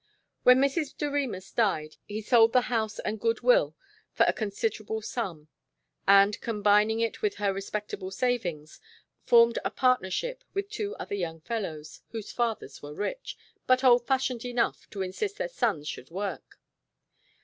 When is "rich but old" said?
12.95-14.07